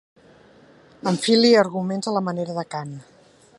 [1.11, 2.99] Enfili arguments a la manera de Kant.